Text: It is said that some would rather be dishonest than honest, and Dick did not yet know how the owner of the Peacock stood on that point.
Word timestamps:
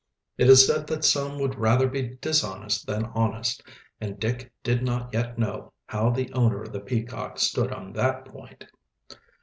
It 0.35 0.49
is 0.49 0.65
said 0.65 0.87
that 0.87 1.03
some 1.05 1.37
would 1.37 1.59
rather 1.59 1.87
be 1.87 2.17
dishonest 2.21 2.87
than 2.87 3.05
honest, 3.13 3.61
and 3.99 4.19
Dick 4.19 4.51
did 4.63 4.81
not 4.81 5.13
yet 5.13 5.37
know 5.37 5.73
how 5.85 6.09
the 6.09 6.33
owner 6.33 6.63
of 6.63 6.71
the 6.73 6.79
Peacock 6.79 7.37
stood 7.37 7.71
on 7.71 7.93
that 7.93 8.25
point. 8.25 8.65